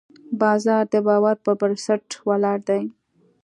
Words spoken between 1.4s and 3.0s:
پر بنسټ ولاړ دی.